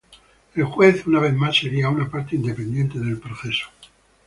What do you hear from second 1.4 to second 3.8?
sería una parte independiente del proceso.